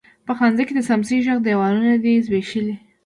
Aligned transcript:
پخلنځي 0.27 0.63
کې 0.67 0.73
د 0.75 0.79
څمڅۍ 0.87 1.17
ږغ، 1.25 1.37
دیوالونو 1.45 1.91
دی 2.03 2.13
زبیښلي 2.25 2.75